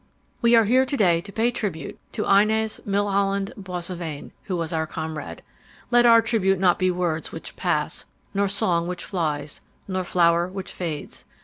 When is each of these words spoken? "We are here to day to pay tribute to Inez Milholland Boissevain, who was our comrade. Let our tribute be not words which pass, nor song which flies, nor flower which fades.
"We 0.41 0.55
are 0.55 0.65
here 0.65 0.83
to 0.83 0.97
day 0.97 1.21
to 1.21 1.31
pay 1.31 1.51
tribute 1.51 1.99
to 2.13 2.25
Inez 2.25 2.81
Milholland 2.85 3.53
Boissevain, 3.55 4.31
who 4.45 4.55
was 4.57 4.73
our 4.73 4.87
comrade. 4.87 5.43
Let 5.91 6.07
our 6.07 6.23
tribute 6.23 6.55
be 6.55 6.59
not 6.59 6.81
words 6.81 7.31
which 7.31 7.55
pass, 7.55 8.05
nor 8.33 8.47
song 8.47 8.87
which 8.87 9.03
flies, 9.05 9.61
nor 9.87 10.03
flower 10.03 10.47
which 10.47 10.71
fades. 10.73 11.25